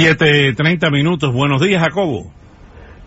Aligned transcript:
Siete, 0.00 0.52
treinta 0.56 0.90
minutos. 0.90 1.32
Buenos 1.32 1.60
días, 1.60 1.82
Jacobo. 1.82 2.32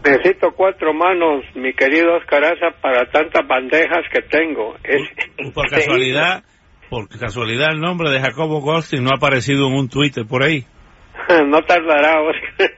Necesito 0.04 0.52
cuatro 0.52 0.94
manos, 0.94 1.46
mi 1.56 1.72
querido 1.74 2.18
Oscaraza, 2.18 2.72
para 2.82 3.10
tantas 3.10 3.48
bandejas 3.48 4.04
que 4.12 4.22
tengo. 4.24 4.76
Es 4.84 5.54
Por 5.54 5.70
casualidad, 5.70 6.44
por 6.90 7.08
casualidad 7.08 7.70
el 7.72 7.80
nombre 7.80 8.10
de 8.10 8.20
Jacobo 8.20 8.60
Goldstein 8.60 9.06
no 9.06 9.12
ha 9.12 9.16
aparecido 9.16 9.70
en 9.70 9.76
un 9.76 9.88
Twitter 9.88 10.26
por 10.28 10.44
ahí. 10.44 10.66
no 11.48 11.62
tardará, 11.62 12.24
Oscar. 12.24 12.72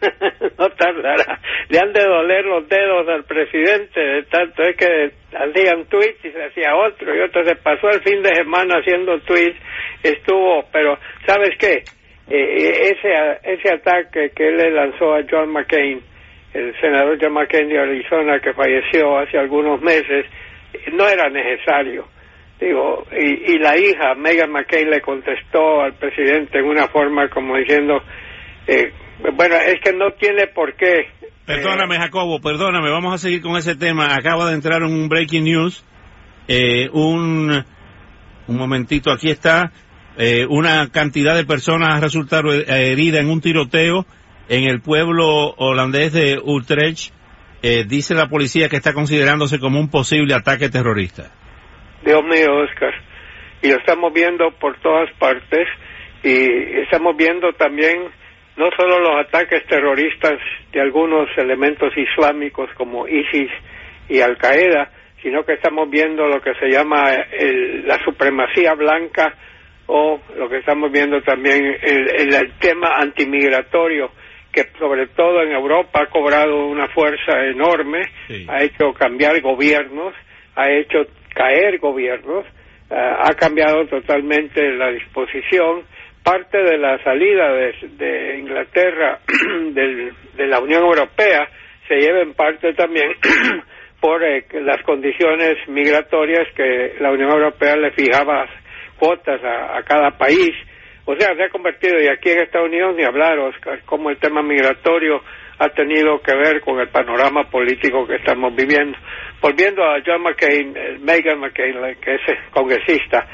no 0.60 0.70
tardará. 0.70 1.40
Le 1.70 1.80
han 1.80 1.92
de 1.92 2.04
doler 2.04 2.46
los 2.46 2.70
dedos 2.70 3.08
al 3.10 3.24
presidente, 3.24 4.00
de 4.00 4.24
tanto 4.30 4.62
es 4.62 4.78
que 4.78 5.12
hacían 5.36 5.86
tweets 5.86 6.24
y 6.24 6.30
se 6.30 6.44
hacía 6.46 6.76
otro 6.76 7.16
y 7.16 7.20
otro. 7.20 7.44
Se 7.46 7.56
pasó 7.56 7.90
el 7.90 8.04
fin 8.04 8.22
de 8.22 8.36
semana 8.36 8.76
haciendo 8.76 9.20
tweets, 9.22 9.58
estuvo, 10.04 10.66
pero 10.72 11.00
¿sabes 11.26 11.58
qué? 11.58 11.84
Eh, 12.30 12.92
ese, 12.92 13.40
ese 13.44 13.74
ataque 13.74 14.32
que 14.36 14.48
él 14.48 14.58
le 14.58 14.72
lanzó 14.72 15.14
a 15.14 15.22
John 15.30 15.52
McCain, 15.52 16.02
el 16.54 16.74
senador 16.80 17.18
John 17.22 17.34
McCain 17.34 17.68
de 17.68 17.80
Arizona 17.80 18.40
que 18.40 18.54
falleció 18.54 19.18
hace 19.18 19.38
algunos 19.38 19.82
meses, 19.82 20.26
no 20.94 21.08
era 21.08 21.30
necesario. 21.30 22.08
Digo, 22.60 23.06
y, 23.12 23.54
y 23.54 23.58
la 23.58 23.78
hija, 23.78 24.16
Megan 24.16 24.52
McCain, 24.52 24.90
le 24.90 25.02
contestó 25.02 25.82
al 25.82 25.94
presidente 25.96 26.60
en 26.60 26.66
una 26.66 26.88
forma 26.88 27.28
como 27.28 27.58
diciendo, 27.58 28.02
eh, 28.68 28.94
bueno, 29.36 29.56
es 29.56 29.82
que 29.82 29.92
no 29.94 30.12
tiene 30.12 30.48
por 30.48 30.76
qué. 30.76 31.08
Perdóname, 31.46 31.98
Jacobo, 31.98 32.40
perdóname, 32.40 32.90
vamos 32.90 33.14
a 33.14 33.18
seguir 33.18 33.42
con 33.42 33.58
ese 33.58 33.76
tema. 33.76 34.16
Acaba 34.16 34.48
de 34.48 34.54
entrar 34.54 34.82
un 34.84 35.10
breaking 35.10 35.44
news, 35.44 35.86
eh, 36.48 36.90
un, 36.94 37.66
un 38.48 38.58
momentito, 38.58 39.12
aquí 39.12 39.30
está. 39.30 39.72
Eh, 40.18 40.46
una 40.48 40.90
cantidad 40.92 41.36
de 41.36 41.46
personas 41.46 41.98
ha 41.98 42.00
resultado 42.00 42.54
heridas 42.54 43.22
en 43.22 43.30
un 43.30 43.42
tiroteo 43.42 44.06
en 44.48 44.66
el 44.66 44.82
pueblo 44.82 45.54
holandés 45.58 46.14
de 46.14 46.40
Utrecht. 46.44 47.12
Eh, 47.64 47.86
dice 47.88 48.14
la 48.14 48.28
policía 48.28 48.70
que 48.70 48.76
está 48.76 48.94
considerándose 48.94 49.60
como 49.60 49.80
un 49.80 49.90
posible 49.90 50.36
ataque 50.36 50.70
terrorista. 50.70 51.32
Dios 52.06 52.22
mío, 52.24 52.58
Oscar. 52.64 52.94
Y 53.62 53.70
lo 53.70 53.78
estamos 53.78 54.14
viendo 54.14 54.52
por 54.60 54.78
todas 54.82 55.10
partes 55.18 55.68
y 56.22 56.82
estamos 56.82 57.16
viendo 57.16 57.54
también 57.54 58.10
no 58.58 58.70
solo 58.78 59.00
los 59.00 59.26
ataques 59.26 59.66
terroristas 59.66 60.38
de 60.72 60.82
algunos 60.82 61.28
elementos 61.38 61.92
islámicos 61.98 62.70
como 62.76 63.08
ISIS 63.08 63.50
y 64.10 64.20
Al 64.20 64.38
Qaeda, 64.38 64.92
sino 65.24 65.44
que 65.44 65.54
estamos 65.54 65.90
viendo 65.90 66.28
lo 66.28 66.42
que 66.42 66.54
se 66.56 66.70
llama 66.70 67.14
el, 67.32 67.88
la 67.88 68.04
supremacía 68.04 68.74
blanca 68.74 69.34
o 69.88 70.20
lo 70.38 70.50
que 70.50 70.58
estamos 70.58 70.92
viendo 70.92 71.22
también 71.22 71.66
el, 71.82 72.10
el, 72.10 72.34
el 72.34 72.52
tema 72.60 72.90
antimigratorio 72.98 74.12
que 74.54 74.66
sobre 74.78 75.08
todo 75.08 75.42
en 75.42 75.52
Europa 75.52 76.02
ha 76.04 76.10
cobrado 76.12 76.68
una 76.68 76.88
fuerza 76.90 77.44
enorme, 77.46 78.04
Sí. 78.28 78.46
ha 78.48 78.64
hecho 78.64 78.94
cambiar 78.94 79.42
gobiernos, 79.42 80.14
ha 80.56 80.70
hecho 80.70 81.00
caer 81.34 81.80
gobiernos, 81.80 82.46
uh, 82.92 82.94
ha 82.94 83.34
cambiado 83.34 83.88
totalmente 83.88 84.62
la 84.74 84.92
disposición. 84.92 85.82
Parte 86.24 86.58
de 86.60 86.78
la 86.78 87.04
salida 87.04 87.52
de, 87.52 87.74
de 87.98 88.38
Inglaterra 88.38 89.20
del, 89.74 90.14
de 90.36 90.48
la 90.48 90.60
Unión 90.60 90.84
Europea 90.84 91.50
se 91.88 91.96
lleva 91.96 92.22
en 92.22 92.34
parte 92.36 92.74
también 92.76 93.10
por 94.00 94.24
eh, 94.24 94.46
las 94.62 94.82
condiciones 94.84 95.56
migratorias 95.68 96.48
que 96.56 96.94
la 97.00 97.12
Unión 97.12 97.32
Europea 97.32 97.76
le 97.76 97.92
fijaba 97.92 98.48
cuotas 98.98 99.42
a, 99.44 99.82
cada 99.84 100.12
país. 100.12 100.52
O 101.06 101.16
sea, 101.16 101.36
se 101.36 101.44
ha 101.44 101.50
convertido, 101.50 102.02
y 102.02 102.08
aquí 102.08 102.30
en 102.32 102.40
Estados 102.40 102.70
Unidos 102.70 102.96
ni 102.96 103.04
hablar, 103.04 103.38
Oscar, 103.40 103.82
cómo 103.86 104.10
el 104.10 104.18
tema 104.18 104.42
migratorio 104.42 105.22
ha 105.60 105.70
tenido 105.70 106.20
que 106.22 106.34
ver 106.36 106.62
con 106.62 106.80
el 106.80 106.88
panorama 106.90 107.50
político 107.50 108.08
que 108.08 108.16
estamos 108.16 108.56
viviendo. 108.56 108.98
Volviendo 109.42 109.84
a 109.84 110.02
John 110.06 110.24
McCain, 110.24 110.74
eh, 110.76 110.98
Megan 111.02 111.40
McCain, 111.40 111.76
que 112.02 112.16
es 112.16 112.22
congresista, 112.52 113.28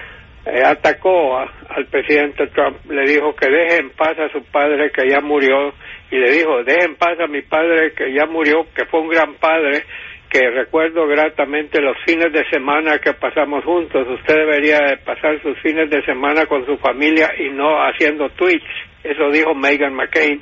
eh, 0.46 0.64
atacó 0.66 1.38
a- 1.38 1.52
al 1.70 1.86
presidente 1.86 2.48
Trump, 2.48 2.78
le 2.90 3.04
dijo 3.04 3.36
que 3.36 3.50
deje 3.50 3.78
en 3.78 3.92
paz 3.92 4.18
a 4.20 4.30
su 4.30 4.44
padre 4.52 4.92
que 4.92 5.08
ya 5.08 5.22
murió, 5.22 5.74
y 6.12 6.18
le 6.18 6.32
dijo, 6.32 6.64
deje 6.64 6.86
en 6.86 6.96
paz 6.96 7.20
a 7.20 7.28
mi 7.28 7.42
padre 7.44 7.94
que 7.94 8.12
ya 8.14 8.26
murió, 8.26 8.66
que 8.76 8.86
fue 8.86 9.02
un 9.02 9.10
gran 9.10 9.36
padre, 9.36 9.84
que 10.30 10.50
recuerdo 10.52 11.08
gratamente 11.08 11.82
los 11.82 11.98
fines 12.06 12.32
de 12.32 12.48
semana 12.50 13.00
que 13.00 13.14
pasamos 13.14 13.64
juntos. 13.66 14.08
Usted 14.08 14.36
debería 14.36 14.78
de 14.78 14.98
pasar 14.98 15.42
sus 15.42 15.60
fines 15.60 15.90
de 15.90 16.04
semana 16.06 16.46
con 16.46 16.66
su 16.66 16.78
familia 16.78 17.32
y 17.38 17.50
no 17.50 17.78
haciendo 17.82 18.30
tweets. 18.30 18.64
Eso 19.04 19.30
dijo 19.32 19.56
Megan 19.56 19.94
McCain. 19.94 20.42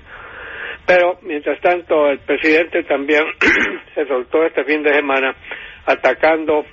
Pero, 0.86 1.20
mientras 1.22 1.60
tanto, 1.62 2.10
el 2.10 2.20
presidente 2.20 2.84
también 2.84 3.24
se 3.96 4.06
soltó 4.08 4.44
este 4.46 4.64
fin 4.66 4.84
de 4.84 4.94
semana 4.94 5.36
atacando 5.86 6.66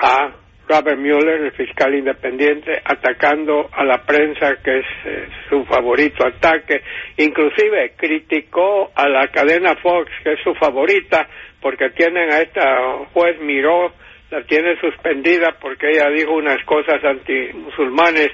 a 0.00 0.32
Robert 0.68 0.98
Mueller, 0.98 1.40
el 1.40 1.52
fiscal 1.52 1.94
independiente, 1.94 2.80
atacando 2.84 3.70
a 3.72 3.84
la 3.84 4.04
prensa, 4.04 4.56
que 4.62 4.80
es 4.80 4.86
eh, 5.06 5.28
su 5.48 5.64
favorito 5.64 6.26
ataque. 6.26 6.82
Inclusive 7.16 7.94
criticó 7.96 8.90
a 8.94 9.08
la 9.08 9.28
cadena 9.28 9.76
Fox, 9.76 10.10
que 10.22 10.34
es 10.34 10.40
su 10.44 10.54
favorita, 10.54 11.26
porque 11.62 11.88
tienen 11.90 12.30
a 12.30 12.40
esta 12.40 13.06
juez 13.14 13.40
Miró, 13.40 13.92
la 14.30 14.42
tiene 14.42 14.78
suspendida 14.78 15.56
porque 15.58 15.90
ella 15.90 16.10
dijo 16.10 16.32
unas 16.32 16.62
cosas 16.66 17.02
antimusulmanes 17.02 18.28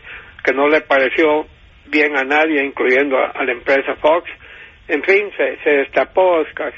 que 0.45 0.53
no 0.53 0.69
le 0.69 0.81
pareció 0.81 1.47
bien 1.87 2.17
a 2.17 2.25
nadie, 2.25 2.65
incluyendo 2.65 3.17
a, 3.17 3.45
la 3.45 3.53
empresa 3.53 3.95
Fox. 4.01 4.29
En 4.89 5.05
fin, 5.05 5.31
se, 5.37 5.57
se 5.63 5.71
destapó, 5.71 6.41
Oscar, 6.41 6.75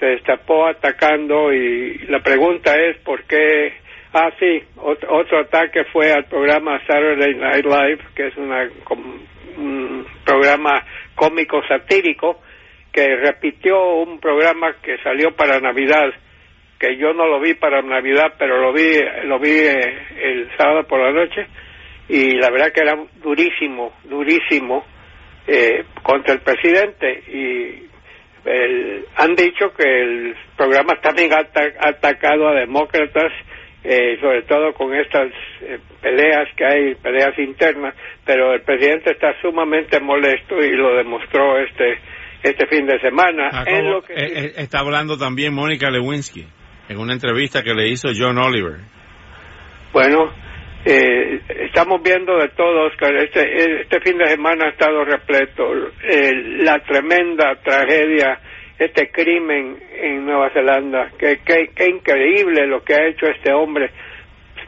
se 0.00 0.06
destapó 0.06 0.66
atacando 0.66 1.52
y 1.52 1.98
la 2.08 2.20
pregunta 2.20 2.74
es 2.74 2.96
por 2.98 3.22
qué... 3.24 3.83
Ah, 4.16 4.30
sí, 4.38 4.62
otro, 4.76 5.12
otro 5.16 5.40
ataque 5.40 5.82
fue 5.92 6.12
al 6.12 6.24
programa 6.26 6.80
Saturday 6.86 7.34
Night 7.34 7.64
Live, 7.64 7.98
que 8.14 8.28
es 8.28 8.36
una, 8.36 8.68
un 9.56 10.06
programa 10.24 10.84
cómico 11.16 11.60
satírico, 11.66 12.40
que 12.92 13.16
repitió 13.16 13.96
un 13.96 14.20
programa 14.20 14.76
que 14.80 14.98
salió 14.98 15.34
para 15.34 15.58
Navidad, 15.58 16.12
que 16.78 16.96
yo 16.96 17.12
no 17.12 17.26
lo 17.26 17.40
vi 17.40 17.54
para 17.54 17.82
Navidad, 17.82 18.34
pero 18.38 18.60
lo 18.60 18.72
vi, 18.72 19.00
lo 19.24 19.40
vi 19.40 19.50
eh, 19.50 19.98
el 20.22 20.48
sábado 20.56 20.84
por 20.86 21.00
la 21.00 21.10
noche, 21.10 21.48
y 22.08 22.36
la 22.36 22.50
verdad 22.50 22.72
que 22.72 22.82
era 22.82 22.96
durísimo, 23.20 23.94
durísimo 24.04 24.84
eh, 25.48 25.84
contra 26.04 26.34
el 26.34 26.40
presidente 26.40 27.20
y 27.32 27.88
el- 28.44 29.06
han 29.16 29.34
dicho 29.34 29.72
que 29.76 29.82
el 29.82 30.36
programa 30.56 31.00
también 31.00 31.32
ha 31.32 31.88
atacado 31.88 32.46
a 32.48 32.54
demócratas 32.54 33.32
eh, 33.84 34.18
sobre 34.20 34.42
todo 34.42 34.72
con 34.72 34.94
estas 34.94 35.30
eh, 35.60 35.78
peleas 36.00 36.48
que 36.56 36.64
hay, 36.64 36.94
peleas 36.94 37.38
internas, 37.38 37.94
pero 38.24 38.54
el 38.54 38.62
presidente 38.62 39.12
está 39.12 39.38
sumamente 39.40 40.00
molesto 40.00 40.56
y 40.56 40.70
lo 40.70 40.96
demostró 40.96 41.58
este 41.58 41.98
este 42.44 42.66
fin 42.66 42.86
de 42.86 43.00
semana. 43.00 43.50
Jacobo, 43.50 43.76
en 43.76 43.90
lo 43.90 44.02
que 44.02 44.12
eh, 44.12 44.32
eh, 44.34 44.52
está 44.56 44.80
hablando 44.80 45.16
también 45.16 45.54
Mónica 45.54 45.90
Lewinsky 45.90 46.46
en 46.88 46.98
una 46.98 47.14
entrevista 47.14 47.62
que 47.62 47.72
le 47.72 47.88
hizo 47.88 48.08
John 48.14 48.36
Oliver. 48.38 48.80
Bueno, 49.92 50.30
eh, 50.84 51.40
estamos 51.48 52.02
viendo 52.02 52.36
de 52.36 52.48
todo, 52.48 52.86
Oscar. 52.88 53.16
Este, 53.16 53.80
este 53.80 54.00
fin 54.00 54.18
de 54.18 54.26
semana 54.26 54.66
ha 54.66 54.70
estado 54.70 55.04
repleto. 55.04 55.72
La 56.58 56.78
tremenda 56.80 57.54
tragedia, 57.64 58.38
este 58.78 59.10
crimen 59.10 59.78
en 60.00 60.26
Nueva 60.26 60.50
Zelanda. 60.50 61.10
Qué, 61.18 61.40
qué, 61.44 61.88
increíble 61.88 62.66
lo 62.66 62.82
que 62.82 62.94
ha 62.94 63.06
hecho 63.06 63.26
este 63.26 63.52
hombre. 63.52 63.90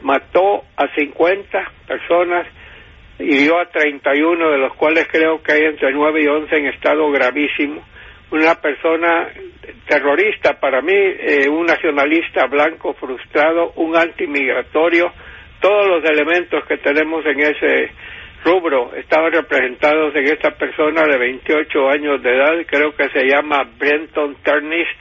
mató 0.01 0.63
a 0.75 0.87
50 0.95 1.71
personas, 1.87 2.47
hirió 3.19 3.59
a 3.59 3.69
31, 3.69 4.51
de 4.51 4.57
los 4.57 4.73
cuales 4.75 5.07
creo 5.11 5.41
que 5.41 5.53
hay 5.53 5.63
entre 5.63 5.91
9 5.91 6.23
y 6.23 6.27
11 6.27 6.55
en 6.55 6.65
estado 6.67 7.09
gravísimo. 7.11 7.83
Una 8.29 8.55
persona 8.55 9.29
terrorista 9.87 10.59
para 10.59 10.81
mí, 10.81 10.93
eh, 10.93 11.47
un 11.49 11.65
nacionalista 11.65 12.45
blanco 12.45 12.93
frustrado, 12.93 13.71
un 13.77 13.95
antimigratorio, 13.95 15.11
todos 15.61 15.87
los 15.87 16.09
elementos 16.09 16.63
que 16.65 16.77
tenemos 16.77 17.25
en 17.25 17.39
ese 17.39 17.91
rubro 18.47 18.95
estaban 18.95 19.31
representados 19.31 20.15
en 20.15 20.25
esta 20.25 20.51
persona 20.51 21.03
de 21.03 21.17
28 21.17 21.89
años 21.89 22.23
de 22.23 22.29
edad, 22.29 22.53
creo 22.65 22.95
que 22.95 23.09
se 23.09 23.25
llama 23.25 23.67
Brenton 23.77 24.37
Turnist, 24.43 24.99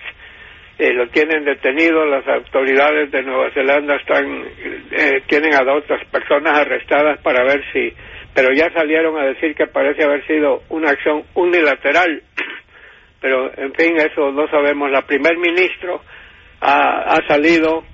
eh, 0.78 0.92
lo 0.92 1.08
tienen 1.08 1.44
detenido, 1.44 2.04
las 2.04 2.26
autoridades 2.26 3.10
de 3.10 3.22
Nueva 3.22 3.50
Zelanda 3.52 3.96
están, 3.96 4.44
eh, 4.90 5.22
tienen 5.26 5.54
a 5.54 5.62
otras 5.72 6.04
personas 6.08 6.58
arrestadas 6.58 7.20
para 7.22 7.44
ver 7.44 7.62
si, 7.72 7.92
pero 8.34 8.52
ya 8.52 8.70
salieron 8.72 9.16
a 9.16 9.26
decir 9.26 9.54
que 9.54 9.68
parece 9.68 10.04
haber 10.04 10.26
sido 10.26 10.62
una 10.68 10.90
acción 10.90 11.22
unilateral, 11.34 12.22
pero 13.20 13.50
en 13.56 13.72
fin, 13.74 13.96
eso 13.96 14.32
no 14.32 14.48
sabemos. 14.48 14.90
La 14.90 15.02
primer 15.02 15.38
ministro 15.38 16.02
ha, 16.60 17.14
ha 17.14 17.26
salido, 17.26 17.84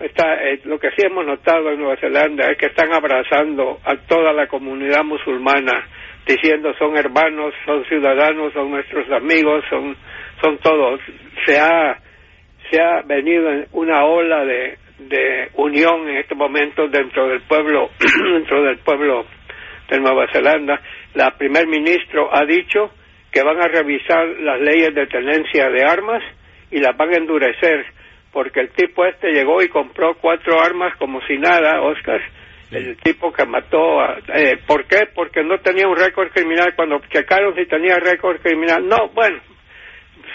está, 0.00 0.34
eh, 0.48 0.60
lo 0.64 0.78
que 0.78 0.90
sí 0.90 1.06
hemos 1.06 1.26
notado 1.26 1.70
en 1.70 1.80
Nueva 1.80 1.96
Zelanda 1.96 2.50
es 2.50 2.58
que 2.58 2.66
están 2.66 2.92
abrazando 2.92 3.78
a 3.84 3.96
toda 4.06 4.32
la 4.32 4.46
comunidad 4.46 5.04
musulmana, 5.04 5.86
diciendo 6.26 6.72
son 6.78 6.96
hermanos, 6.96 7.54
son 7.64 7.84
ciudadanos, 7.84 8.52
son 8.52 8.70
nuestros 8.70 9.10
amigos, 9.10 9.64
son, 9.70 9.96
son 10.42 10.58
todos. 10.58 11.00
Se 11.46 11.58
ha 11.58 11.98
se 12.70 12.80
ha 12.80 13.02
venido 13.02 13.50
una 13.72 14.04
ola 14.04 14.44
de, 14.44 14.78
de 14.98 15.48
unión 15.54 16.08
en 16.08 16.16
este 16.18 16.34
momento 16.34 16.88
dentro 16.88 17.28
del 17.28 17.40
pueblo, 17.42 17.90
dentro 18.34 18.62
del 18.62 18.78
pueblo 18.78 19.24
de 19.88 20.00
Nueva 20.00 20.26
Zelanda. 20.32 20.80
La 21.14 21.30
primer 21.36 21.66
ministro 21.66 22.28
ha 22.34 22.44
dicho 22.44 22.90
que 23.32 23.42
van 23.42 23.60
a 23.60 23.68
revisar 23.68 24.26
las 24.40 24.60
leyes 24.60 24.94
de 24.94 25.06
tenencia 25.06 25.68
de 25.70 25.82
armas 25.82 26.22
y 26.70 26.78
las 26.78 26.96
van 26.96 27.12
a 27.12 27.16
endurecer, 27.16 27.86
porque 28.32 28.60
el 28.60 28.70
tipo 28.70 29.04
este 29.06 29.32
llegó 29.32 29.62
y 29.62 29.68
compró 29.68 30.14
cuatro 30.20 30.60
armas 30.60 30.96
como 30.98 31.20
si 31.26 31.36
nada, 31.38 31.80
Oscar, 31.82 32.20
el 32.70 32.96
tipo 32.98 33.32
que 33.32 33.46
mató, 33.46 34.00
a, 34.00 34.18
eh, 34.34 34.58
¿por 34.66 34.84
qué? 34.86 35.08
Porque 35.14 35.42
no 35.42 35.58
tenía 35.58 35.88
un 35.88 35.96
récord 35.96 36.30
criminal, 36.30 36.74
cuando 36.76 37.00
checaron 37.08 37.54
si 37.54 37.66
tenía 37.66 37.98
récord 37.98 38.40
criminal, 38.40 38.86
no, 38.86 39.08
bueno, 39.14 39.38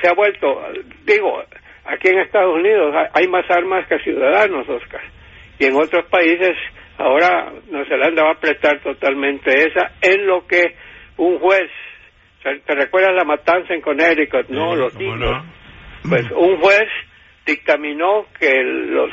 se 0.02 0.10
ha 0.10 0.14
vuelto, 0.14 0.62
digo, 1.06 1.44
Aquí 1.86 2.08
en 2.08 2.20
Estados 2.20 2.56
Unidos 2.56 2.96
hay 3.14 3.28
más 3.28 3.50
armas 3.50 3.86
que 3.88 4.00
ciudadanos, 4.00 4.68
Oscar. 4.70 5.02
Y 5.60 5.66
en 5.66 5.76
otros 5.76 6.06
países 6.06 6.56
ahora 6.98 7.52
Nueva 7.70 7.88
Zelanda 7.88 8.24
va 8.24 8.32
a 8.32 8.40
prestar 8.40 8.80
totalmente 8.82 9.52
esa 9.68 9.92
en 10.02 10.26
lo 10.26 10.48
que 10.48 10.76
un 11.18 11.40
juez, 11.40 11.70
¿te 12.42 12.76
recuerdas 12.76 13.16
la 13.16 13.26
matanza 13.26 13.74
en 13.74 13.82
Connecticut? 13.82 14.48
No, 14.50 14.76
los 14.76 14.96
niños. 14.96 15.44
Pues 16.08 16.30
un 16.32 16.58
juez 16.60 16.88
dictaminó 17.46 18.26
que 18.40 18.64
los, 18.64 19.10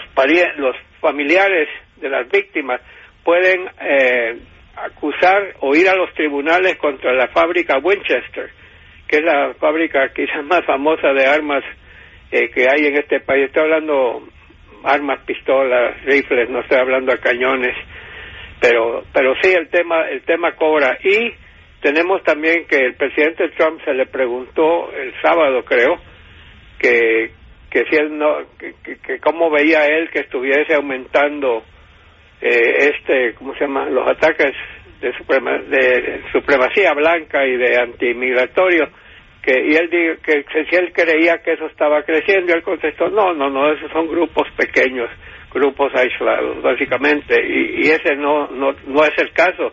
los 0.56 0.76
familiares 1.00 1.68
de 1.96 2.08
las 2.08 2.28
víctimas 2.30 2.80
pueden 3.24 3.68
eh, 3.80 4.38
acusar 4.76 5.54
o 5.60 5.74
ir 5.74 5.88
a 5.88 5.94
los 5.94 6.12
tribunales 6.14 6.76
contra 6.76 7.12
la 7.12 7.28
fábrica 7.28 7.78
Winchester, 7.78 8.50
que 9.08 9.16
es 9.16 9.22
la 9.22 9.54
fábrica 9.54 10.12
quizás 10.14 10.44
más 10.44 10.64
famosa 10.64 11.12
de 11.12 11.26
armas 11.26 11.64
eh, 12.30 12.50
que 12.50 12.66
hay 12.68 12.86
en 12.86 12.96
este 12.96 13.20
país. 13.20 13.46
Estoy 13.46 13.64
hablando 13.64 14.22
armas, 14.84 15.20
pistolas, 15.26 16.02
rifles, 16.04 16.48
no 16.48 16.60
estoy 16.60 16.78
hablando 16.78 17.12
de 17.12 17.18
cañones, 17.18 17.76
pero 18.60 19.04
pero 19.12 19.34
sí 19.42 19.52
el 19.52 19.68
tema 19.68 20.08
el 20.08 20.22
tema 20.22 20.54
cobra 20.54 20.96
y 21.02 21.32
tenemos 21.82 22.22
también 22.22 22.66
que 22.66 22.76
el 22.76 22.94
presidente 22.94 23.48
Trump 23.56 23.80
se 23.84 23.92
le 23.92 24.06
preguntó 24.06 24.92
el 24.92 25.12
sábado 25.20 25.64
creo 25.64 25.96
que 26.78 27.32
que 27.70 27.84
si 27.88 27.96
él 27.96 28.18
no 28.18 28.38
que, 28.58 28.74
que, 28.98 29.18
cómo 29.20 29.50
veía 29.50 29.86
él 29.86 30.10
que 30.10 30.20
estuviese 30.20 30.74
aumentando 30.74 31.62
eh, 32.40 32.90
este 32.92 33.34
cómo 33.34 33.54
se 33.54 33.60
llama 33.60 33.86
los 33.86 34.08
ataques 34.08 34.52
de, 35.00 35.16
suprema, 35.16 35.58
de 35.58 36.22
supremacía 36.32 36.92
blanca 36.94 37.46
y 37.46 37.56
de 37.56 37.80
antimigratorio 37.80 38.88
que 39.42 39.52
y 39.52 39.74
él 39.74 39.88
dijo 39.88 40.14
que, 40.22 40.44
si 40.68 40.76
él 40.76 40.92
creía 40.92 41.38
que 41.38 41.52
eso 41.52 41.66
estaba 41.66 42.02
creciendo 42.02 42.52
él 42.52 42.62
contestó 42.62 43.08
no 43.08 43.32
no 43.32 43.48
no 43.48 43.72
esos 43.72 43.90
son 43.92 44.08
grupos 44.08 44.48
pequeños 44.56 45.08
grupos 45.52 45.92
aislados 45.94 46.60
básicamente 46.62 47.40
y, 47.40 47.86
y 47.86 47.90
ese 47.90 48.16
no 48.16 48.48
no 48.48 48.74
no 48.86 49.04
es 49.04 49.16
el 49.18 49.32
caso. 49.32 49.72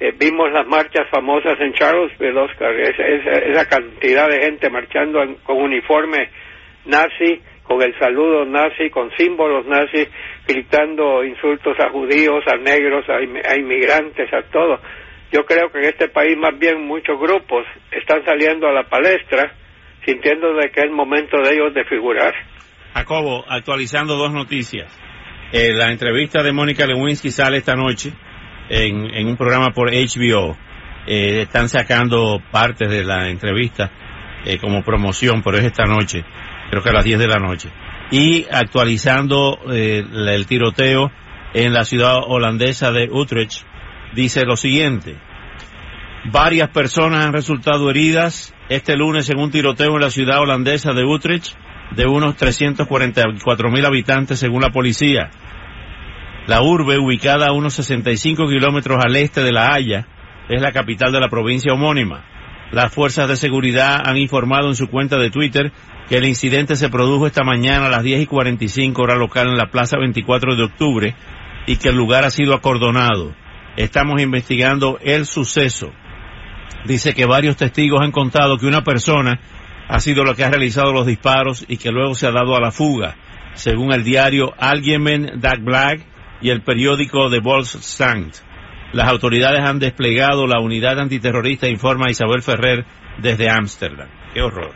Eh, 0.00 0.12
vimos 0.18 0.50
las 0.50 0.66
marchas 0.66 1.08
famosas 1.10 1.60
en 1.60 1.72
Charlottesville 1.74 2.36
Oscar 2.36 2.74
esa, 2.74 3.06
esa, 3.06 3.30
esa 3.38 3.68
cantidad 3.68 4.28
de 4.28 4.42
gente 4.42 4.68
marchando 4.68 5.20
con 5.44 5.58
uniforme 5.58 6.28
nazi 6.84 7.40
con 7.62 7.82
el 7.82 7.96
saludo 7.98 8.44
nazi 8.44 8.90
con 8.90 9.10
símbolos 9.16 9.66
nazi 9.66 10.06
gritando 10.46 11.24
insultos 11.24 11.78
a 11.80 11.90
judíos 11.90 12.44
a 12.46 12.56
negros 12.56 13.04
a, 13.08 13.16
a 13.16 13.56
inmigrantes 13.56 14.32
a 14.32 14.42
todos 14.50 14.80
yo 15.32 15.44
creo 15.46 15.70
que 15.72 15.78
en 15.78 15.84
este 15.84 16.08
país 16.08 16.36
más 16.36 16.58
bien 16.58 16.86
muchos 16.86 17.18
grupos 17.18 17.64
están 17.90 18.24
saliendo 18.24 18.66
a 18.68 18.72
la 18.72 18.84
palestra 18.84 19.54
sintiendo 20.04 20.54
de 20.54 20.70
que 20.70 20.80
es 20.80 20.86
el 20.86 20.92
momento 20.92 21.38
de 21.38 21.54
ellos 21.54 21.74
de 21.74 21.84
figurar. 21.84 22.34
Jacobo, 22.94 23.44
actualizando 23.48 24.16
dos 24.16 24.32
noticias. 24.32 24.98
Eh, 25.52 25.72
la 25.72 25.90
entrevista 25.90 26.42
de 26.42 26.52
Mónica 26.52 26.86
Lewinsky 26.86 27.30
sale 27.30 27.58
esta 27.58 27.74
noche 27.74 28.12
en, 28.68 29.26
un 29.26 29.36
programa 29.36 29.70
por 29.70 29.90
HBO. 29.90 30.56
Eh, 31.06 31.42
están 31.42 31.68
sacando 31.68 32.40
partes 32.50 32.90
de 32.90 33.04
la 33.04 33.28
entrevista 33.28 33.90
eh, 34.44 34.58
como 34.58 34.82
promoción, 34.82 35.42
pero 35.42 35.58
es 35.58 35.64
esta 35.64 35.84
noche, 35.84 36.24
creo 36.72 36.82
que 36.82 36.88
a 36.88 36.94
las 36.94 37.04
10 37.04 37.18
de 37.18 37.28
la 37.28 37.38
noche. 37.38 37.68
Y 38.10 38.46
actualizando 38.50 39.58
el 39.70 40.46
tiroteo 40.46 41.10
en 41.52 41.74
la 41.74 41.84
ciudad 41.84 42.20
holandesa 42.26 42.90
de 42.92 43.10
Utrecht, 43.10 43.62
dice 44.14 44.46
lo 44.46 44.56
siguiente. 44.56 45.16
Varias 46.24 46.70
personas 46.70 47.26
han 47.26 47.34
resultado 47.34 47.90
heridas 47.90 48.54
este 48.70 48.96
lunes 48.96 49.28
en 49.28 49.38
un 49.38 49.50
tiroteo 49.50 49.96
en 49.96 50.00
la 50.00 50.08
ciudad 50.08 50.40
holandesa 50.40 50.92
de 50.92 51.04
Utrecht 51.04 51.54
de 51.94 52.06
unos 52.06 52.36
344 52.36 53.70
mil 53.70 53.84
habitantes 53.84 54.38
según 54.38 54.62
la 54.62 54.70
policía. 54.70 55.28
La 56.46 56.62
urbe, 56.62 56.96
ubicada 56.96 57.48
a 57.48 57.52
unos 57.52 57.74
65 57.74 58.48
kilómetros 58.48 58.98
al 59.04 59.14
este 59.16 59.42
de 59.42 59.52
La 59.52 59.74
Haya, 59.74 60.06
es 60.48 60.62
la 60.62 60.72
capital 60.72 61.12
de 61.12 61.20
la 61.20 61.28
provincia 61.28 61.74
homónima. 61.74 62.24
Las 62.72 62.90
fuerzas 62.90 63.28
de 63.28 63.36
seguridad 63.36 64.00
han 64.02 64.16
informado 64.16 64.68
en 64.68 64.74
su 64.74 64.88
cuenta 64.88 65.18
de 65.18 65.30
Twitter 65.30 65.72
que 66.08 66.16
el 66.16 66.24
incidente 66.24 66.74
se 66.74 66.88
produjo 66.88 67.26
esta 67.26 67.44
mañana 67.44 67.86
a 67.86 67.90
las 67.90 68.02
10 68.02 68.22
y 68.22 68.26
45 68.26 69.02
hora 69.02 69.14
local 69.14 69.48
en 69.48 69.58
la 69.58 69.70
Plaza 69.70 69.98
24 69.98 70.56
de 70.56 70.62
octubre 70.62 71.14
y 71.66 71.76
que 71.76 71.90
el 71.90 71.96
lugar 71.96 72.24
ha 72.24 72.30
sido 72.30 72.54
acordonado. 72.54 73.34
Estamos 73.76 74.22
investigando 74.22 74.98
el 75.02 75.26
suceso. 75.26 75.92
Dice 76.86 77.12
que 77.12 77.26
varios 77.26 77.56
testigos 77.56 78.00
han 78.00 78.10
contado 78.10 78.56
que 78.56 78.66
una 78.66 78.82
persona 78.82 79.38
ha 79.86 80.00
sido 80.00 80.24
la 80.24 80.34
que 80.34 80.44
ha 80.44 80.50
realizado 80.50 80.94
los 80.94 81.06
disparos 81.06 81.66
y 81.68 81.76
que 81.76 81.90
luego 81.90 82.14
se 82.14 82.26
ha 82.26 82.32
dado 82.32 82.56
a 82.56 82.60
la 82.60 82.70
fuga, 82.70 83.16
según 83.52 83.92
el 83.92 84.02
diario 84.02 84.54
Algemen 84.56 85.40
Dagblad 85.40 85.98
y 86.40 86.48
el 86.48 86.62
periódico 86.62 87.28
The 87.28 87.40
Volksstand. 87.40 88.51
Las 88.92 89.08
autoridades 89.08 89.60
han 89.60 89.78
desplegado 89.78 90.46
la 90.46 90.60
unidad 90.60 90.98
antiterrorista, 90.98 91.68
informa 91.68 92.10
Isabel 92.10 92.42
Ferrer 92.42 92.84
desde 93.18 93.48
Ámsterdam. 93.48 94.08
Qué 94.34 94.42
horror. 94.42 94.74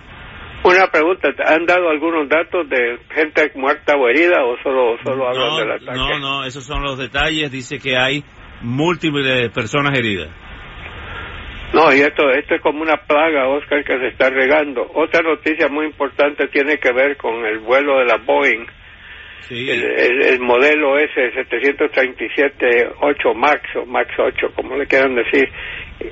Una 0.64 0.86
pregunta, 0.90 1.28
¿han 1.46 1.64
dado 1.64 1.90
algunos 1.90 2.28
datos 2.28 2.68
de 2.68 2.98
gente 3.14 3.52
muerta 3.54 3.94
o 3.94 4.08
herida 4.08 4.42
o 4.44 4.56
solo, 4.62 4.96
solo 5.04 5.28
hablan 5.28 5.56
del 5.58 5.72
ataque? 5.72 5.98
No, 5.98 6.18
no, 6.18 6.44
esos 6.44 6.64
son 6.64 6.82
los 6.82 6.98
detalles. 6.98 7.52
Dice 7.52 7.78
que 7.78 7.96
hay 7.96 8.24
múltiples 8.62 9.50
personas 9.50 9.96
heridas. 9.96 10.28
No, 11.72 11.92
y 11.92 12.00
esto, 12.00 12.30
esto 12.30 12.54
es 12.54 12.62
como 12.62 12.82
una 12.82 12.96
plaga, 12.96 13.48
Oscar, 13.48 13.84
que 13.84 13.98
se 13.98 14.08
está 14.08 14.30
regando. 14.30 14.90
Otra 14.94 15.22
noticia 15.22 15.68
muy 15.68 15.86
importante 15.86 16.48
tiene 16.48 16.78
que 16.78 16.92
ver 16.92 17.16
con 17.16 17.44
el 17.44 17.58
vuelo 17.58 17.98
de 17.98 18.06
la 18.06 18.16
Boeing. 18.16 18.66
El, 19.50 20.22
el, 20.22 20.40
modelo 20.40 20.98
S 20.98 21.12
737-8 21.14 23.34
Max 23.34 23.62
o 23.76 23.86
Max 23.86 24.10
8, 24.18 24.48
como 24.54 24.76
le 24.76 24.86
quieran 24.86 25.14
decir, 25.14 25.48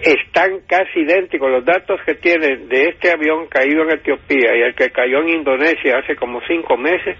están 0.02 0.61
casi 0.69 1.00
idénticos. 1.00 1.50
Los 1.50 1.64
datos 1.64 2.00
que 2.07 2.14
tienen 2.14 2.69
de 2.69 2.90
este 2.90 3.11
avión 3.11 3.49
caído 3.49 3.83
en 3.83 3.90
Etiopía 3.99 4.57
y 4.57 4.62
el 4.62 4.75
que 4.75 4.90
cayó 4.90 5.23
en 5.23 5.31
Indonesia 5.31 5.99
hace 5.99 6.14
como 6.16 6.40
cinco 6.47 6.76
meses, 6.76 7.16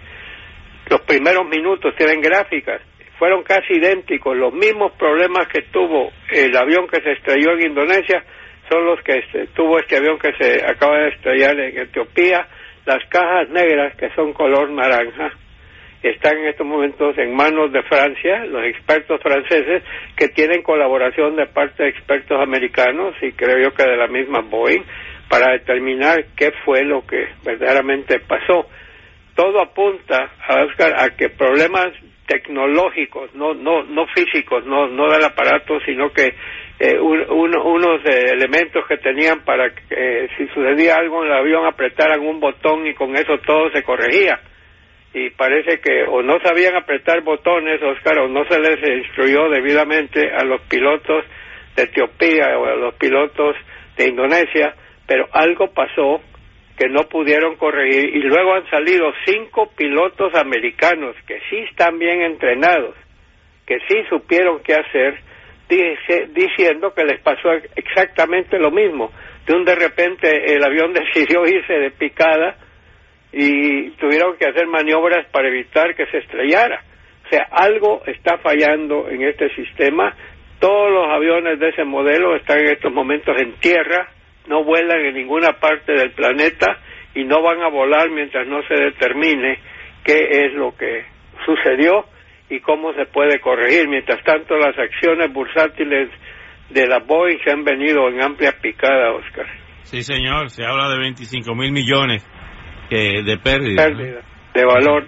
los 0.89 1.01
primeros 1.03 1.49
minutos 1.49 1.95
tienen 1.97 2.21
gráficas 2.21 2.81
fueron 3.19 3.43
casi 3.43 3.75
idénticos. 3.75 4.37
Los 4.37 4.53
mismos 4.53 4.93
problemas 4.99 5.47
que 5.49 5.63
tuvo 5.63 6.11
el 6.31 6.57
avión 6.57 6.87
que 6.89 7.01
se 7.01 7.13
estrelló 7.13 7.53
en 7.53 7.71
Indonesia 7.71 8.25
son 8.71 8.85
los 8.87 9.01
que 9.03 9.19
este, 9.19 9.47
tuvo 9.55 9.79
este 9.79 9.97
avión 9.97 10.19
que 10.19 10.33
se 10.39 10.65
acaba 10.65 10.99
de 10.99 11.09
estrellar 11.09 11.59
en 11.59 11.79
Etiopía. 11.79 12.47
Las 12.87 13.03
cajas 13.09 13.49
negras, 13.49 13.97
que 13.97 14.11
son 14.15 14.33
color 14.33 14.71
naranja, 14.71 15.33
están 16.11 16.37
en 16.37 16.49
estos 16.49 16.67
momentos 16.67 17.17
en 17.17 17.35
manos 17.35 17.73
de 17.73 17.83
Francia, 17.85 18.45
los 18.45 18.63
expertos 18.65 19.21
franceses, 19.23 19.83
que 20.17 20.29
tienen 20.29 20.63
colaboración 20.63 21.35
de 21.37 21.47
parte 21.47 21.83
de 21.83 21.89
expertos 21.89 22.39
americanos 22.41 23.15
y 23.23 23.33
creo 23.33 23.59
yo 23.59 23.75
que 23.75 23.85
de 23.85 23.97
la 23.97 24.07
misma 24.09 24.41
Boeing, 24.41 24.85
para 25.31 25.53
determinar 25.53 26.27
qué 26.37 26.53
fue 26.65 26.85
lo 26.85 27.07
que 27.07 27.27
verdaderamente 27.43 28.21
pasó. 28.21 28.69
Todo 29.35 29.63
apunta 29.63 30.31
a 30.47 30.65
Oscar 30.65 30.95
a 30.99 31.17
que 31.17 31.31
problemas 31.31 31.93
tecnológicos, 32.27 33.35
no 33.35 33.55
no 33.55 33.83
no 33.85 34.07
físicos, 34.09 34.65
no 34.67 34.87
no 34.89 35.11
del 35.11 35.25
aparato, 35.25 35.81
sino 35.87 36.11
que 36.11 36.35
eh, 36.79 36.99
unos 37.01 38.01
eh, 38.05 38.31
elementos 38.33 38.87
que 38.87 38.99
tenían 38.99 39.41
para 39.45 39.71
que 39.71 39.83
eh, 39.91 40.29
si 40.37 40.47
sucedía 40.49 40.97
algo 40.97 41.25
en 41.25 41.31
el 41.31 41.39
avión 41.39 41.67
apretaran 41.67 42.21
un 42.21 42.41
botón 42.41 42.87
y 42.87 42.95
con 42.95 43.17
eso 43.17 43.39
todo 43.39 43.71
se 43.71 43.83
corregía 43.83 44.41
y 45.14 45.30
parece 45.30 45.78
que 45.78 46.02
o 46.09 46.23
no 46.23 46.40
sabían 46.40 46.75
apretar 46.75 47.23
botones, 47.23 47.80
Oscar, 47.80 48.18
o 48.18 48.28
no 48.28 48.44
se 48.47 48.59
les 48.59 49.04
instruyó 49.04 49.49
debidamente 49.49 50.28
a 50.33 50.42
los 50.44 50.61
pilotos 50.62 51.25
de 51.76 51.85
Etiopía 51.85 52.59
o 52.59 52.66
a 52.66 52.75
los 52.75 52.94
pilotos 52.97 53.54
de 53.97 54.09
Indonesia, 54.09 54.75
pero 55.06 55.28
algo 55.33 55.73
pasó 55.73 56.21
que 56.76 56.88
no 56.88 57.04
pudieron 57.04 57.54
corregir 57.54 58.16
y 58.16 58.23
luego 58.23 58.54
han 58.54 58.68
salido 58.68 59.12
cinco 59.25 59.71
pilotos 59.76 60.35
americanos 60.35 61.14
que 61.28 61.38
sí 61.49 61.59
están 61.71 61.97
bien 62.00 62.23
entrenados, 62.23 62.97
que 63.66 63.78
sí 63.87 64.02
supieron 64.11 64.61
qué 64.64 64.75
hacer, 64.75 65.21
diciendo 65.68 66.92
que 66.92 67.04
les 67.04 67.21
pasó 67.21 67.52
exactamente 67.76 68.59
lo 68.59 68.73
mismo. 68.73 69.12
De 69.47 69.54
un 69.54 69.64
de 69.64 69.76
repente 69.76 70.54
el 70.54 70.64
avión 70.64 70.92
decidió 71.14 71.47
irse 71.47 71.73
de 71.73 71.92
picada 71.92 72.56
y 73.37 73.91
tuvieron 73.99 74.37
que 74.37 74.47
hacer 74.47 74.69
maniobras 74.69 75.26
para 75.33 75.49
evitar 75.49 75.97
que 75.97 76.07
se 76.07 76.19
estrellara. 76.19 76.85
O 77.26 77.29
sea, 77.29 77.49
algo 77.50 78.03
está 78.07 78.38
fallando 78.38 79.09
en 79.09 79.23
este 79.23 79.53
sistema. 79.57 80.14
Todos 80.61 80.93
los 80.93 81.09
aviones 81.09 81.59
de 81.59 81.71
ese 81.71 81.85
modelo 81.85 82.37
están 82.37 82.61
en 82.61 82.69
estos 82.69 82.93
momentos 82.93 83.35
en 83.41 83.55
tierra, 83.55 84.09
no 84.47 84.62
vuelan 84.62 85.00
en 85.00 85.14
ninguna 85.14 85.55
parte 85.55 85.93
del 85.93 86.12
planeta 86.12 86.79
y 87.14 87.25
no 87.25 87.43
van 87.43 87.61
a 87.62 87.69
volar 87.69 88.09
mientras 88.11 88.47
no 88.47 88.62
se 88.69 88.75
determine 88.75 89.59
qué 90.05 90.29
es 90.31 90.53
lo 90.55 90.76
que 90.76 91.05
sucedió 91.45 92.05
y 92.49 92.61
cómo 92.61 92.93
se 92.95 93.07
puede 93.07 93.41
corregir. 93.41 93.88
Mientras 93.88 94.23
tanto, 94.23 94.57
las 94.57 94.79
acciones 94.79 95.33
bursátiles 95.33 96.09
de 96.71 96.87
la 96.87 97.00
Boeing 97.00 97.38
se 97.43 97.50
han 97.50 97.64
venido 97.64 98.09
en 98.09 98.23
amplia 98.23 98.53
picada, 98.62 99.12
Oscar. 99.12 99.47
Sí, 99.83 100.03
señor, 100.03 100.50
se 100.50 100.64
habla 100.64 100.88
de 100.88 100.99
25 100.99 101.55
mil 101.55 101.73
millones 101.73 102.25
de 102.95 103.37
pérdida. 103.39 103.89
de 103.89 104.65
valor. 104.65 105.05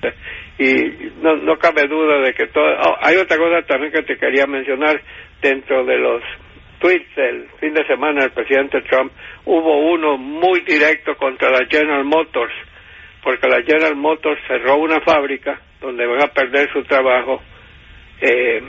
y 0.59 1.11
no, 1.23 1.37
no 1.37 1.57
cabe 1.59 1.87
duda 1.87 2.19
de 2.21 2.35
que 2.35 2.47
todo... 2.49 2.64
Oh, 2.64 2.97
hay 3.00 3.16
otra 3.16 3.37
cosa 3.37 3.62
también 3.66 3.93
que 3.93 4.02
te 4.02 4.16
quería 4.16 4.47
mencionar 4.47 5.00
dentro 5.40 5.85
de 5.85 5.99
los 5.99 6.23
tweets 6.81 7.14
del 7.14 7.49
fin 7.61 7.75
de 7.75 7.87
semana 7.87 8.23
del 8.23 8.33
presidente 8.33 8.81
Trump. 8.83 9.12
Hubo 9.45 9.93
uno 9.93 10.16
muy 10.16 10.61
directo 10.61 11.16
contra 11.16 11.50
la 11.50 11.66
General 11.66 12.05
Motors, 12.05 12.55
porque 13.23 13.49
la 13.49 13.62
General 13.62 13.97
Motors 13.97 14.40
cerró 14.47 14.76
una 14.76 15.00
fábrica 15.00 15.61
donde 15.81 16.07
van 16.07 16.23
a 16.23 16.33
perder 16.33 16.71
su 16.73 16.83
trabajo 16.85 17.40
eh, 18.21 18.61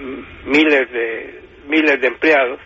miles 0.46 0.92
de 0.92 1.42
miles 1.68 2.00
de 2.00 2.08
empleados. 2.08 2.60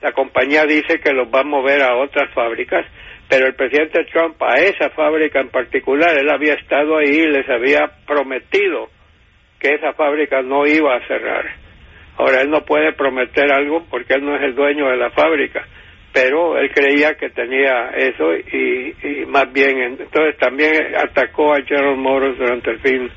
La 0.00 0.12
compañía 0.12 0.64
dice 0.64 1.00
que 1.00 1.12
los 1.12 1.28
va 1.28 1.40
a 1.40 1.44
mover 1.44 1.82
a 1.82 1.96
otras 1.96 2.32
fábricas 2.34 2.84
pero 3.32 3.46
el 3.46 3.54
presidente 3.54 4.04
Trump 4.12 4.36
a 4.42 4.56
esa 4.56 4.90
fábrica 4.90 5.40
en 5.40 5.48
particular, 5.48 6.18
él 6.18 6.28
había 6.28 6.52
estado 6.52 6.98
ahí 6.98 7.18
y 7.20 7.28
les 7.28 7.48
había 7.48 7.90
prometido 8.06 8.90
que 9.58 9.72
esa 9.72 9.94
fábrica 9.94 10.42
no 10.42 10.66
iba 10.66 10.94
a 10.94 11.06
cerrar. 11.06 11.46
Ahora 12.18 12.42
él 12.42 12.50
no 12.50 12.60
puede 12.66 12.92
prometer 12.92 13.50
algo 13.50 13.86
porque 13.88 14.12
él 14.16 14.22
no 14.26 14.36
es 14.36 14.42
el 14.42 14.54
dueño 14.54 14.86
de 14.90 14.98
la 14.98 15.08
fábrica, 15.12 15.66
pero 16.12 16.58
él 16.58 16.70
creía 16.74 17.14
que 17.14 17.30
tenía 17.30 17.92
eso 17.96 18.34
y, 18.34 19.24
más 19.28 19.50
bien 19.50 19.80
entonces 19.80 20.36
también 20.36 20.94
atacó 20.94 21.54
a 21.54 21.62
General 21.62 21.96
Motors 21.96 22.36
durante 22.36 22.70
el 22.72 22.80
fin 22.80 23.10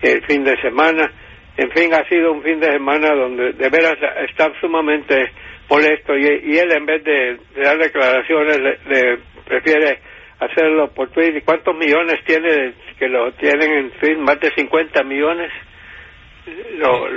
el 0.00 0.24
fin 0.24 0.44
de 0.44 0.58
semana. 0.62 1.12
En 1.58 1.70
fin, 1.72 1.92
ha 1.92 2.08
sido 2.08 2.32
un 2.32 2.42
fin 2.42 2.58
de 2.58 2.72
semana 2.72 3.14
donde 3.14 3.52
de 3.52 3.68
veras 3.68 3.98
está 4.30 4.50
sumamente 4.62 5.30
molesto 5.68 6.16
y, 6.16 6.26
él 6.58 6.72
en 6.72 6.86
vez 6.86 7.04
de, 7.04 7.38
dar 7.62 7.78
declaraciones 7.78 8.58
le, 8.86 9.18
prefiere 9.46 9.98
hacerlo 10.40 10.88
por 10.92 11.10
Twitter. 11.10 11.36
¿Y 11.36 11.42
cuántos 11.42 11.76
millones 11.76 12.16
tiene 12.24 12.72
que 12.98 13.08
lo 13.08 13.32
tienen 13.32 13.72
en 13.72 13.92
fin? 13.92 14.20
Más 14.20 14.40
de 14.40 14.50
50 14.54 15.02
millones. 15.04 15.50
Lo, 16.76 17.08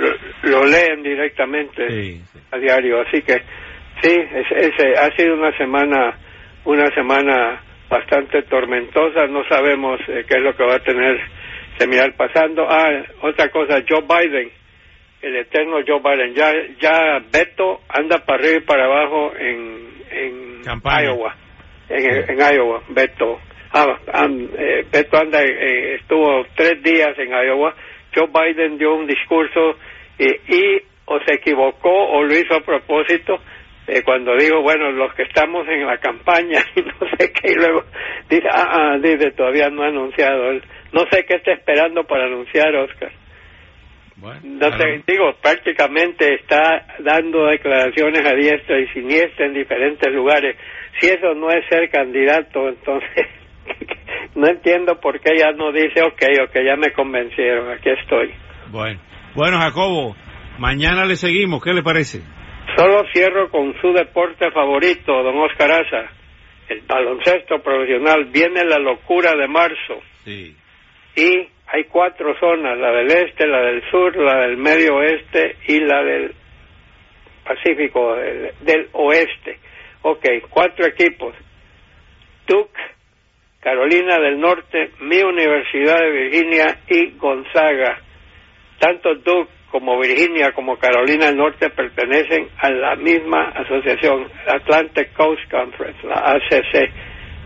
lo, 0.42 0.66
leen 0.66 1.02
directamente 1.02 2.20
a 2.50 2.58
diario. 2.58 3.00
Así 3.00 3.22
que 3.22 3.42
sí, 4.02 4.14
ese 4.56 4.94
ha 4.98 5.10
sido 5.16 5.34
una 5.34 5.56
semana, 5.56 6.18
una 6.64 6.94
semana 6.94 7.62
bastante 7.88 8.42
tormentosa. 8.42 9.26
No 9.28 9.42
sabemos 9.48 10.00
eh, 10.08 10.24
qué 10.28 10.36
es 10.36 10.42
lo 10.42 10.54
que 10.54 10.64
va 10.64 10.74
a 10.74 10.82
tener 10.82 11.18
seminar 11.78 12.14
pasando. 12.14 12.66
Ah, 12.68 13.02
otra 13.22 13.48
cosa, 13.48 13.82
Joe 13.88 14.02
Biden, 14.02 14.50
el 15.22 15.36
eterno 15.36 15.78
Joe 15.86 16.00
Biden, 16.00 16.34
ya, 16.34 16.52
ya 16.80 17.20
Beto 17.32 17.80
anda 17.88 18.18
para 18.24 18.42
arriba 18.42 18.58
y 18.58 18.66
para 18.66 18.84
abajo 18.84 19.32
en, 19.38 19.88
en 20.10 20.62
Iowa 20.64 21.36
en, 21.88 22.38
Iowa, 22.38 22.82
Beto. 22.88 23.40
Ah, 23.72 23.98
eh, 24.58 24.84
Beto 24.90 25.18
anda, 25.18 25.42
eh, 25.42 25.94
estuvo 25.96 26.44
tres 26.54 26.82
días 26.82 27.18
en 27.18 27.30
Iowa. 27.30 27.74
Joe 28.14 28.28
Biden 28.28 28.78
dio 28.78 28.94
un 28.94 29.06
discurso 29.06 29.76
y 30.18 30.82
o 31.06 31.18
se 31.26 31.34
equivocó 31.34 31.90
o 31.90 32.22
lo 32.22 32.32
hizo 32.34 32.54
a 32.54 32.60
propósito 32.60 33.40
eh, 33.86 34.02
cuando 34.04 34.36
digo, 34.36 34.62
bueno, 34.62 34.92
los 34.92 35.12
que 35.14 35.24
estamos 35.24 35.66
en 35.68 35.86
la 35.86 35.98
campaña 35.98 36.60
y 36.76 36.82
no 36.82 36.94
sé 37.18 37.32
qué, 37.32 37.52
y 37.52 37.54
luego 37.54 37.84
dice, 38.28 38.46
ah, 38.50 38.68
ah 38.72 38.98
dice, 38.98 39.32
todavía 39.32 39.68
no 39.70 39.82
ha 39.82 39.88
anunciado. 39.88 40.52
No 40.92 41.04
sé 41.10 41.24
qué 41.24 41.36
está 41.36 41.52
esperando 41.52 42.04
para 42.04 42.26
anunciar, 42.26 42.74
Oscar. 42.76 43.10
Bueno, 44.22 44.40
no 44.44 44.78
sé, 44.78 45.02
digo, 45.06 45.34
prácticamente 45.42 46.34
está 46.34 46.86
dando 47.00 47.46
declaraciones 47.46 48.24
a 48.24 48.34
diestra 48.34 48.78
y 48.78 48.86
siniestra 48.88 49.46
en 49.46 49.54
diferentes 49.54 50.12
lugares 50.12 50.56
si 51.00 51.08
eso 51.08 51.34
no 51.34 51.50
es 51.50 51.64
ser 51.68 51.90
candidato, 51.90 52.68
entonces 52.68 53.26
no 54.34 54.46
entiendo 54.46 55.00
por 55.00 55.20
qué 55.20 55.36
ya 55.38 55.52
no 55.52 55.72
dice, 55.72 56.02
ok, 56.02 56.22
ok, 56.44 56.54
ya 56.64 56.76
me 56.76 56.92
convencieron, 56.92 57.70
aquí 57.70 57.90
estoy. 57.90 58.32
Bueno, 58.70 59.00
bueno 59.34 59.58
Jacobo, 59.58 60.16
mañana 60.58 61.04
le 61.04 61.16
seguimos, 61.16 61.62
¿qué 61.62 61.72
le 61.72 61.82
parece? 61.82 62.20
Solo 62.76 63.04
cierro 63.12 63.50
con 63.50 63.74
su 63.80 63.92
deporte 63.92 64.50
favorito, 64.50 65.22
don 65.22 65.38
Oscar 65.40 65.72
Aza, 65.72 66.10
el 66.68 66.80
baloncesto 66.82 67.60
profesional. 67.62 68.26
Viene 68.32 68.64
la 68.64 68.78
locura 68.78 69.32
de 69.34 69.48
marzo. 69.48 70.00
Sí. 70.24 70.56
Y 71.16 71.48
hay 71.74 71.84
cuatro 71.84 72.38
zonas, 72.38 72.78
la 72.78 72.92
del 72.92 73.10
este, 73.10 73.46
la 73.46 73.62
del 73.62 73.82
sur, 73.90 74.14
la 74.14 74.42
del 74.42 74.58
medio 74.58 74.96
oeste 74.96 75.56
y 75.68 75.80
la 75.80 76.02
del 76.04 76.34
Pacífico, 77.44 78.14
del 78.14 78.88
oeste. 78.92 79.58
Ok, 80.02 80.26
cuatro 80.50 80.84
equipos. 80.84 81.34
Duke, 82.46 82.78
Carolina 83.60 84.18
del 84.18 84.38
Norte, 84.38 84.90
mi 85.00 85.22
Universidad 85.22 85.98
de 85.98 86.10
Virginia 86.10 86.78
y 86.88 87.12
Gonzaga. 87.16 88.00
Tanto 88.78 89.14
Duke 89.14 89.50
como 89.70 89.98
Virginia 89.98 90.52
como 90.52 90.76
Carolina 90.76 91.28
del 91.28 91.38
Norte 91.38 91.70
pertenecen 91.70 92.48
a 92.58 92.68
la 92.70 92.96
misma 92.96 93.48
asociación, 93.48 94.28
Atlantic 94.46 95.14
Coast 95.14 95.50
Conference, 95.50 96.06
la 96.06 96.16
ACC. 96.16 96.90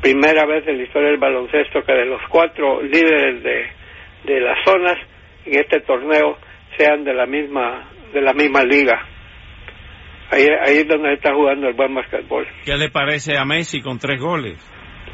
Primera 0.03 0.47
vez 0.47 0.67
en 0.67 0.79
la 0.79 0.83
historia 0.83 1.11
del 1.11 1.19
baloncesto 1.19 1.83
que 1.83 1.93
de 1.93 2.07
los 2.07 2.21
cuatro 2.29 2.83
líderes 2.83 3.43
de, 3.45 3.67
de 4.25 4.41
las 4.41 4.59
zonas 4.65 4.97
en 5.45 5.59
este 5.61 5.81
torneo 5.81 6.37
sean 6.77 7.05
de 7.05 7.15
la 7.15 7.27
misma 7.27 7.91
de 8.13 8.21
la 8.21 8.33
misma 8.33 8.63
liga. 8.63 9.05
Ahí, 10.31 10.47
ahí 10.67 10.79
es 10.79 10.89
donde 10.89 11.15
está 11.15 11.33
jugando 11.35 11.69
el 11.69 11.75
buen 11.75 11.95
basquetbol. 11.95 12.47
¿Qué 12.65 12.77
le 12.77 12.91
parece 12.91 13.37
a 13.37 13.45
Messi 13.45 13.81
con 13.81 13.99
tres 13.99 14.21
goles? 14.21 14.59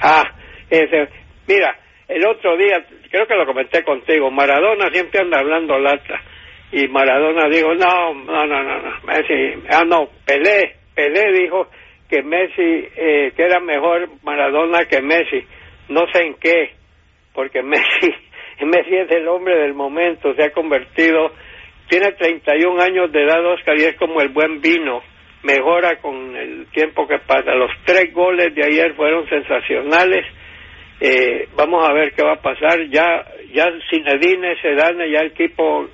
Ah, 0.00 0.25
ese, 0.71 1.09
mira, 1.47 1.76
el 2.09 2.26
otro 2.26 2.56
día, 2.56 2.85
creo 3.11 3.26
que 3.26 3.35
lo 3.35 3.47
comenté 3.47 3.82
contigo, 3.85 4.30
Maradona 4.30 4.90
siempre 4.90 5.21
anda 5.21 5.40
hablando 5.40 5.78
lata. 5.78 6.21
Y 6.73 6.88
Maradona 6.88 7.49
dijo, 7.50 7.75
no, 7.75 8.14
no, 8.14 8.47
no, 8.47 8.62
no, 8.62 8.78
no, 8.80 9.00
Messi, 9.04 9.62
ah, 9.71 9.85
no, 9.85 10.09
Pelé, 10.25 10.76
Pelé 10.94 11.32
dijo 11.32 11.68
que 12.09 12.23
Messi, 12.23 12.88
eh, 12.97 13.32
que 13.37 13.42
era 13.42 13.61
mejor 13.61 14.09
Maradona 14.23 14.87
que 14.87 15.02
Messi. 15.02 15.47
No 15.88 16.00
sé 16.12 16.23
en 16.23 16.35
qué, 16.35 16.71
porque 17.35 17.62
Messi, 17.62 18.14
Messi 18.61 18.97
es 18.97 19.11
el 19.11 19.28
hombre 19.28 19.59
del 19.59 19.75
momento, 19.75 20.35
se 20.35 20.44
ha 20.44 20.52
convertido 20.52 21.32
tiene 21.92 22.12
31 22.12 22.82
años 22.82 23.12
de 23.12 23.23
edad, 23.23 23.44
Oscar, 23.44 23.78
y 23.78 23.85
es 23.85 23.97
como 23.97 24.23
el 24.23 24.30
buen 24.30 24.62
vino. 24.62 25.02
Mejora 25.42 25.97
con 25.97 26.35
el 26.35 26.66
tiempo 26.73 27.06
que 27.06 27.18
pasa. 27.18 27.54
Los 27.54 27.71
tres 27.85 28.14
goles 28.14 28.54
de 28.54 28.64
ayer 28.64 28.94
fueron 28.94 29.28
sensacionales. 29.28 30.25
Eh, 31.00 31.49
vamos 31.54 31.87
a 31.87 31.92
ver 31.92 32.12
qué 32.14 32.23
va 32.23 32.35
a 32.35 32.40
pasar. 32.40 32.88
Ya, 32.88 33.26
ya 33.52 33.66
Zinedine 33.90 34.56
Sedane, 34.62 35.11
ya 35.11 35.21
el 35.21 35.32
equipo 35.32 35.87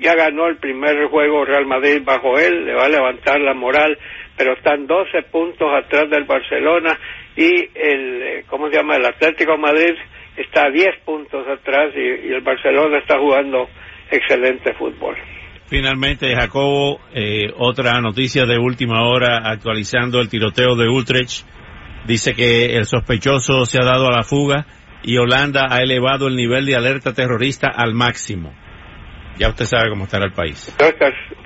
ya 0.00 0.14
ganó 0.16 0.48
el 0.48 0.56
primer 0.56 1.06
juego 1.06 1.46
Real 1.46 1.64
Madrid 1.64 2.02
bajo 2.04 2.38
él, 2.38 2.66
le 2.66 2.74
va 2.74 2.84
a 2.84 2.90
levantar 2.90 3.40
la 3.40 3.54
moral, 3.54 3.96
pero 4.36 4.52
están 4.52 4.86
12 4.86 5.22
puntos 5.30 5.66
atrás 5.72 6.10
del 6.10 6.24
Barcelona 6.24 6.98
y 7.36 7.70
el, 7.74 8.22
eh, 8.22 8.44
¿cómo 8.48 8.68
se 8.68 8.76
llama? 8.76 8.96
El 8.96 9.06
Atlético 9.06 9.56
Madrid 9.56 9.94
está 10.38 10.66
a 10.66 10.70
10 10.70 10.86
puntos 11.04 11.46
atrás 11.48 11.92
y, 11.94 12.32
el 12.32 12.40
Barcelona 12.40 12.98
está 12.98 13.18
jugando 13.18 13.68
excelente 14.10 14.74
fútbol. 14.74 15.16
Finalmente, 15.66 16.34
Jacobo, 16.34 17.00
eh, 17.14 17.52
otra 17.58 18.00
noticia 18.00 18.46
de 18.46 18.58
última 18.58 19.06
hora 19.06 19.42
actualizando 19.44 20.20
el 20.20 20.28
tiroteo 20.28 20.76
de 20.76 20.88
Utrecht. 20.88 21.46
Dice 22.06 22.32
que 22.34 22.76
el 22.76 22.86
sospechoso 22.86 23.66
se 23.66 23.78
ha 23.78 23.84
dado 23.84 24.06
a 24.06 24.16
la 24.16 24.22
fuga 24.22 24.64
y 25.02 25.18
Holanda 25.18 25.66
ha 25.70 25.82
elevado 25.82 26.28
el 26.28 26.36
nivel 26.36 26.64
de 26.64 26.74
alerta 26.74 27.12
terrorista 27.12 27.68
al 27.68 27.92
máximo. 27.92 28.54
Ya 29.38 29.48
usted 29.48 29.66
sabe 29.66 29.90
cómo 29.90 30.04
estará 30.04 30.24
el 30.24 30.32
país. 30.32 30.74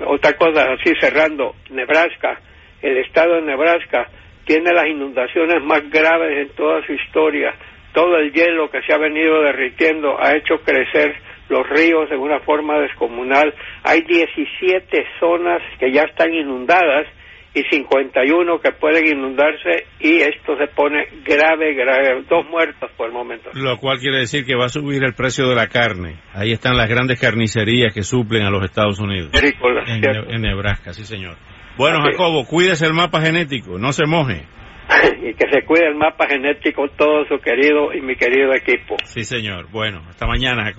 Otra 0.05 0.33
cosa, 0.33 0.65
así 0.71 0.93
cerrando, 0.99 1.55
Nebraska, 1.69 2.39
el 2.81 2.97
estado 2.97 3.35
de 3.35 3.41
Nebraska 3.43 4.07
tiene 4.45 4.73
las 4.73 4.87
inundaciones 4.87 5.63
más 5.63 5.89
graves 5.89 6.47
en 6.47 6.55
toda 6.55 6.85
su 6.85 6.93
historia. 6.93 7.53
Todo 7.93 8.17
el 8.17 8.31
hielo 8.31 8.69
que 8.69 8.81
se 8.81 8.93
ha 8.93 8.97
venido 8.97 9.41
derritiendo 9.41 10.17
ha 10.19 10.35
hecho 10.35 10.55
crecer 10.63 11.15
los 11.49 11.67
ríos 11.69 12.09
de 12.09 12.17
una 12.17 12.39
forma 12.39 12.79
descomunal. 12.79 13.53
Hay 13.83 14.01
17 14.01 15.05
zonas 15.19 15.61
que 15.79 15.91
ya 15.91 16.03
están 16.03 16.33
inundadas 16.33 17.07
y 17.55 17.61
51 17.63 18.59
que 18.59 18.71
pueden 18.71 19.07
inundarse 19.07 19.85
y 19.99 20.17
esto 20.17 20.57
se 20.57 20.67
pone 20.67 21.05
grave, 21.23 21.73
grave. 21.75 22.23
Dos 22.27 22.45
muertos 22.49 22.89
por 22.97 23.07
el 23.07 23.13
momento. 23.13 23.51
Lo 23.53 23.77
cual 23.77 23.99
quiere 23.99 24.17
decir 24.17 24.45
que 24.45 24.55
va 24.55 24.65
a 24.65 24.69
subir 24.69 25.03
el 25.03 25.13
precio 25.13 25.47
de 25.47 25.55
la 25.55 25.67
carne. 25.67 26.19
Ahí 26.33 26.51
están 26.51 26.75
las 26.75 26.89
grandes 26.89 27.19
carnicerías 27.19 27.93
que 27.93 28.01
suplen 28.01 28.43
a 28.43 28.49
los 28.49 28.63
Estados 28.63 28.99
Unidos. 28.99 29.31
en, 29.33 30.03
en, 30.33 30.41
Nebraska, 30.41 30.93
sí 30.93 31.05
señor. 31.05 31.35
Bueno, 31.77 31.99
Jacobo, 32.01 32.45
cuídese 32.45 32.85
el 32.85 32.93
mapa 32.93 33.21
genético, 33.21 33.77
no 33.77 33.93
se 33.93 34.05
moje. 34.05 34.45
y 35.21 35.33
que 35.33 35.49
se 35.49 35.65
cuide 35.65 35.87
el 35.87 35.95
mapa 35.95 36.27
genético 36.27 36.87
todo 36.89 37.25
su 37.25 37.39
querido 37.39 37.93
y 37.93 38.01
mi 38.01 38.15
querido 38.15 38.53
equipo. 38.53 38.95
Sí 39.03 39.23
señor. 39.23 39.69
Bueno, 39.71 40.01
hasta 40.09 40.25
mañana. 40.27 40.71